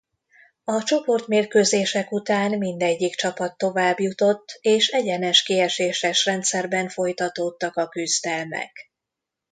[0.63, 8.91] A csoportmérkőzések után mindegyik csapat továbbjutott és egyenes kieséses rendszerben folytatódtak a küzdelmek.